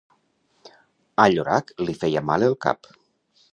[1.25, 2.93] A Llorac li feia mal el cap.